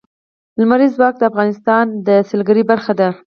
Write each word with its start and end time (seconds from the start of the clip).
لمریز 0.59 0.91
ځواک 0.97 1.15
د 1.17 1.23
افغانستان 1.31 1.85
د 2.07 2.09
سیلګرۍ 2.29 2.63
برخه 2.71 2.93
ده. 2.99 3.09